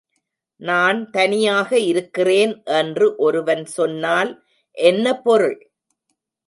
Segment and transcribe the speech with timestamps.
[0.61, 4.31] நான் தனியாக இருக்கிறேன் என்று ஒருவன் சொன்னால்
[4.77, 5.59] என்ன பொருள்?